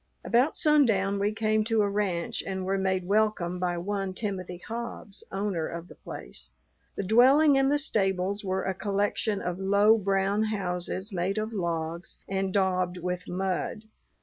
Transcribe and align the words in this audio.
About 0.25 0.57
sundown 0.57 1.19
we 1.19 1.31
came 1.31 1.63
to 1.65 1.83
a 1.83 1.87
ranch 1.87 2.41
and 2.41 2.65
were 2.65 2.79
made 2.79 3.05
welcome 3.05 3.59
by 3.59 3.77
one 3.77 4.15
Timothy 4.15 4.57
Hobbs, 4.67 5.23
owner 5.31 5.67
of 5.67 5.87
the 5.87 5.93
place. 5.93 6.49
The 6.95 7.03
dwelling 7.03 7.55
and 7.55 7.71
the 7.71 7.77
stables 7.77 8.43
were 8.43 8.63
a 8.63 8.73
collection 8.73 9.43
of 9.43 9.59
low 9.59 9.99
brown 9.99 10.45
houses, 10.45 11.13
made 11.13 11.37
of 11.37 11.53
logs 11.53 12.17
and 12.27 12.51
daubed 12.51 12.97
with 12.97 13.27
mud. 13.27 13.83